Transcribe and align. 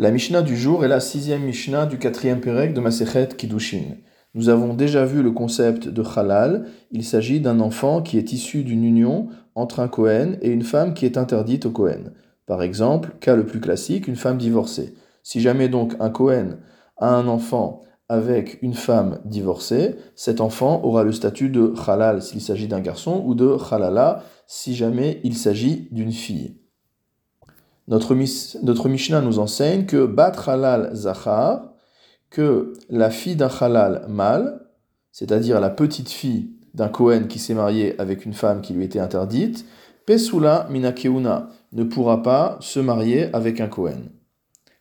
La 0.00 0.12
Mishnah 0.12 0.42
du 0.42 0.56
jour 0.56 0.84
est 0.84 0.88
la 0.88 1.00
sixième 1.00 1.42
Mishnah 1.42 1.86
du 1.86 1.98
quatrième 1.98 2.40
Pérec 2.40 2.72
de 2.72 2.78
Masechet 2.78 3.30
Kiddushin. 3.36 3.96
Nous 4.32 4.48
avons 4.48 4.74
déjà 4.74 5.04
vu 5.04 5.24
le 5.24 5.32
concept 5.32 5.88
de 5.88 6.04
halal. 6.16 6.66
Il 6.92 7.02
s'agit 7.02 7.40
d'un 7.40 7.58
enfant 7.58 8.00
qui 8.00 8.16
est 8.16 8.32
issu 8.32 8.62
d'une 8.62 8.84
union 8.84 9.26
entre 9.56 9.80
un 9.80 9.88
Kohen 9.88 10.38
et 10.40 10.50
une 10.50 10.62
femme 10.62 10.94
qui 10.94 11.04
est 11.04 11.18
interdite 11.18 11.66
au 11.66 11.72
Kohen. 11.72 12.12
Par 12.46 12.62
exemple, 12.62 13.16
cas 13.18 13.34
le 13.34 13.44
plus 13.44 13.58
classique, 13.58 14.06
une 14.06 14.14
femme 14.14 14.38
divorcée. 14.38 14.94
Si 15.24 15.40
jamais 15.40 15.68
donc 15.68 15.96
un 15.98 16.10
Kohen 16.10 16.58
a 16.98 17.16
un 17.16 17.26
enfant 17.26 17.82
avec 18.08 18.62
une 18.62 18.74
femme 18.74 19.18
divorcée, 19.24 19.96
cet 20.14 20.40
enfant 20.40 20.80
aura 20.84 21.02
le 21.02 21.10
statut 21.10 21.48
de 21.48 21.74
halal 21.88 22.22
s'il 22.22 22.40
s'agit 22.40 22.68
d'un 22.68 22.80
garçon 22.80 23.24
ou 23.26 23.34
de 23.34 23.56
halala 23.68 24.22
si 24.46 24.76
jamais 24.76 25.20
il 25.24 25.36
s'agit 25.36 25.88
d'une 25.90 26.12
fille. 26.12 26.67
Notre, 27.88 28.14
Mishnah 28.14 29.22
nous 29.22 29.38
enseigne 29.38 29.86
que 29.86 30.04
bat 30.04 30.32
halal 30.46 30.90
zachar, 30.94 31.72
que 32.28 32.74
la 32.90 33.08
fille 33.08 33.34
d'un 33.34 33.48
halal 33.48 34.04
mâle, 34.08 34.60
c'est-à-dire 35.10 35.58
la 35.58 35.70
petite 35.70 36.10
fille 36.10 36.50
d'un 36.74 36.88
Kohen 36.88 37.28
qui 37.28 37.38
s'est 37.38 37.54
marié 37.54 37.98
avec 37.98 38.26
une 38.26 38.34
femme 38.34 38.60
qui 38.60 38.74
lui 38.74 38.84
était 38.84 39.00
interdite, 39.00 39.64
Pesula 40.04 40.66
minakeuna 40.70 41.48
ne 41.72 41.84
pourra 41.84 42.22
pas 42.22 42.58
se 42.60 42.78
marier 42.78 43.34
avec 43.34 43.58
un 43.60 43.68
Kohen. 43.68 44.10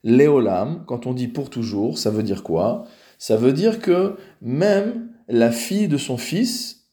Léolam, 0.04 0.84
quand 0.86 1.08
on 1.08 1.14
dit 1.14 1.30
pour 1.30 1.50
toujours, 1.50 1.98
ça 1.98 2.12
veut 2.12 2.24
dire 2.24 2.44
quoi? 2.44 2.86
Ça 3.20 3.38
veut 3.38 3.54
dire 3.54 3.80
que 3.80 4.16
même 4.42 5.10
la 5.30 5.52
fille 5.52 5.88
de 5.88 5.98
son 5.98 6.18
fils 6.18 6.90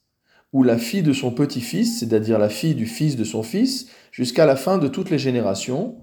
ou 0.53 0.63
la 0.63 0.77
fille 0.77 1.03
de 1.03 1.13
son 1.13 1.31
petit-fils, 1.31 1.99
c'est-à-dire 1.99 2.39
la 2.39 2.49
fille 2.49 2.75
du 2.75 2.85
fils 2.85 3.17
de 3.17 3.25
son 3.25 3.43
fils, 3.43 3.87
jusqu'à 4.11 4.45
la 4.45 4.55
fin 4.55 4.77
de 4.77 4.87
toutes 4.87 5.09
les 5.09 5.19
générations, 5.19 5.97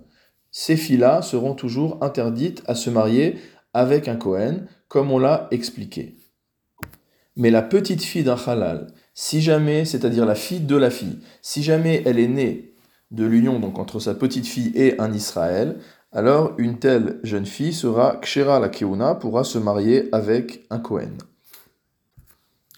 ces 0.52 0.76
filles-là 0.76 1.22
seront 1.22 1.54
toujours 1.54 1.98
interdites 2.02 2.62
à 2.66 2.74
se 2.74 2.90
marier 2.90 3.38
avec 3.74 4.06
un 4.06 4.16
Kohen, 4.16 4.68
comme 4.86 5.10
on 5.10 5.18
l'a 5.18 5.48
expliqué. 5.50 6.14
Mais 7.36 7.50
la 7.50 7.62
petite 7.62 8.02
fille 8.02 8.24
d'un 8.24 8.36
halal, 8.36 8.88
si 9.14 9.40
jamais, 9.40 9.86
c'est-à-dire 9.86 10.26
la 10.26 10.34
fille 10.34 10.60
de 10.60 10.76
la 10.76 10.90
fille, 10.90 11.18
si 11.40 11.62
jamais 11.62 12.02
elle 12.04 12.18
est 12.18 12.28
née 12.28 12.74
de 13.10 13.24
l'union 13.24 13.58
donc 13.58 13.78
entre 13.78 13.98
sa 13.98 14.14
petite 14.14 14.46
fille 14.46 14.72
et 14.74 15.00
un 15.00 15.12
Israël, 15.12 15.78
alors 16.12 16.52
une 16.58 16.78
telle 16.78 17.20
jeune 17.22 17.46
fille 17.46 17.72
sera 17.72 18.16
kshera 18.16 18.60
la 18.60 18.68
keuna, 18.68 19.14
pourra 19.14 19.44
se 19.44 19.58
marier 19.58 20.10
avec 20.12 20.66
un 20.68 20.78
Kohen. 20.78 21.16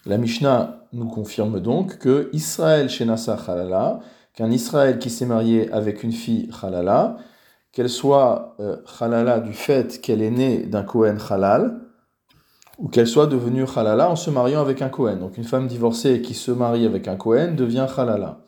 La 0.05 0.17
Mishnah 0.17 0.87
nous 0.93 1.07
confirme 1.07 1.59
donc 1.59 1.97
que 1.97 2.29
Israël 2.31 2.89
shenasa 2.89 3.37
halala, 3.47 3.99
qu'un 4.33 4.51
Israël 4.51 4.99
qui 4.99 5.09
s'est 5.09 5.25
marié 5.25 5.69
avec 5.73 6.03
une 6.03 6.13
fille 6.13 6.49
halala, 6.61 7.17
qu'elle 7.75 7.89
soit 7.89 8.55
euh, 8.61 8.77
halala 8.99 9.41
du 9.41 9.53
fait 9.53 9.99
qu'elle 9.99 10.21
est 10.21 10.31
née 10.31 10.59
d'un 10.59 10.83
Kohen 10.83 11.19
halal, 11.29 11.81
ou 12.77 12.87
qu'elle 12.87 13.07
soit 13.07 13.27
devenue 13.27 13.65
halala 13.75 14.09
en 14.09 14.15
se 14.15 14.29
mariant 14.29 14.61
avec 14.61 14.81
un 14.81 14.87
Kohen. 14.87 15.19
Donc 15.19 15.37
une 15.37 15.43
femme 15.43 15.67
divorcée 15.67 16.21
qui 16.21 16.33
se 16.33 16.51
marie 16.51 16.85
avec 16.85 17.09
un 17.09 17.17
Kohen 17.17 17.55
devient 17.55 17.85
halala. 17.95 18.39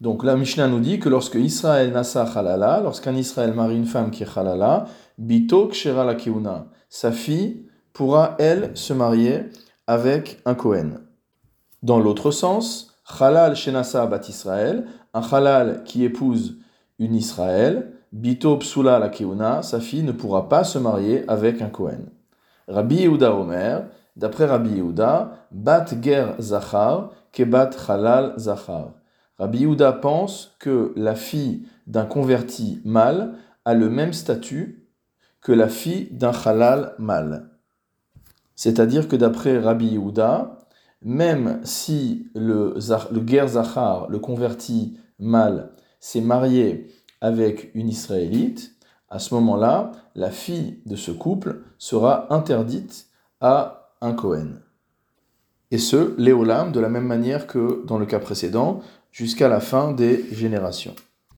Donc 0.00 0.24
la 0.24 0.36
Mishnah 0.36 0.68
nous 0.68 0.78
dit 0.78 1.00
que 1.00 1.08
lorsque 1.08 1.34
Israël 1.34 1.92
nasa 1.92 2.22
halala, 2.22 2.80
lorsqu'un 2.80 3.14
Israël 3.16 3.52
marie 3.54 3.76
une 3.76 3.86
femme 3.86 4.12
qui 4.12 4.22
est 4.22 4.38
halala, 4.38 4.84
bito 5.18 5.66
kshera 5.66 6.04
la 6.04 6.14
kiuna, 6.14 6.68
sa 6.88 7.10
fille 7.10 7.66
pourra 7.92 8.36
elle 8.38 8.70
se 8.74 8.92
marier 8.92 9.46
avec 9.88 10.40
un 10.46 10.54
Kohen. 10.54 11.00
Dans 11.82 11.98
l'autre 11.98 12.30
sens, 12.30 12.94
halal 13.18 13.56
shenasa 13.56 14.06
bat 14.06 14.20
Israël, 14.28 14.86
un 15.12 15.22
halal 15.22 15.82
qui 15.84 16.04
épouse 16.04 16.58
une 17.00 17.16
Israël, 17.16 17.96
Bito 18.12 18.56
Psula 18.56 18.98
la 18.98 19.08
Keuna, 19.08 19.62
sa 19.62 19.78
fille 19.78 20.02
ne 20.02 20.12
pourra 20.12 20.48
pas 20.48 20.64
se 20.64 20.78
marier 20.78 21.24
avec 21.28 21.62
un 21.62 21.68
Kohen. 21.68 22.06
Rabbi 22.66 22.96
Yehuda 22.96 23.34
Omer, 23.34 23.84
d'après 24.16 24.46
Rabbi 24.46 24.70
Yehuda, 24.70 25.46
Bat 25.52 25.86
Ger 26.02 26.34
Zachar, 26.40 27.10
Kebat 27.32 27.70
Halal 27.88 28.34
Zachar. 28.36 28.94
Rabbi 29.38 29.58
Yehuda 29.58 29.92
pense 29.92 30.56
que 30.58 30.92
la 30.96 31.14
fille 31.14 31.66
d'un 31.86 32.04
converti 32.04 32.80
mâle 32.84 33.34
a 33.64 33.74
le 33.74 33.88
même 33.88 34.12
statut 34.12 34.88
que 35.40 35.52
la 35.52 35.68
fille 35.68 36.08
d'un 36.10 36.32
halal 36.44 36.94
mâle. 36.98 37.48
C'est-à-dire 38.56 39.08
que 39.08 39.16
d'après 39.16 39.58
Rabbi 39.58 39.86
Yehuda, 39.86 40.58
même 41.02 41.60
si 41.64 42.28
le, 42.34 42.74
le 42.74 43.26
Ger 43.26 43.46
Zachar, 43.48 44.08
le 44.10 44.18
converti 44.18 44.98
mâle, 45.18 45.70
s'est 46.00 46.20
marié 46.20 46.88
avec 47.20 47.70
une 47.74 47.88
Israélite, 47.88 48.76
à 49.08 49.18
ce 49.18 49.34
moment-là, 49.34 49.92
la 50.14 50.30
fille 50.30 50.80
de 50.86 50.96
ce 50.96 51.10
couple 51.10 51.62
sera 51.78 52.32
interdite 52.32 53.08
à 53.40 53.92
un 54.00 54.12
Cohen. 54.12 54.60
Et 55.70 55.78
ce, 55.78 56.14
l'éolam, 56.18 56.72
de 56.72 56.80
la 56.80 56.88
même 56.88 57.06
manière 57.06 57.46
que 57.46 57.84
dans 57.86 57.98
le 57.98 58.06
cas 58.06 58.18
précédent, 58.18 58.80
jusqu'à 59.12 59.48
la 59.48 59.60
fin 59.60 59.92
des 59.92 60.24
générations. 60.32 60.94